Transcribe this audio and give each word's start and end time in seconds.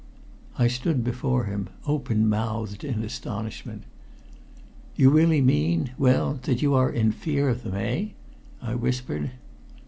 I 0.57 0.67
stood 0.67 1.03
before 1.03 1.43
him, 1.43 1.69
open 1.85 2.27
mouthed 2.27 2.83
in 2.83 3.03
astonishment. 3.03 3.83
"You 4.95 5.11
really 5.11 5.41
mean 5.41 5.91
well, 5.95 6.39
that 6.41 6.59
you 6.63 6.73
are 6.73 6.89
in 6.89 7.11
fear 7.11 7.49
of 7.49 7.61
them 7.61 7.75
eh?" 7.75 8.05
I 8.63 8.73
whispered. 8.73 9.29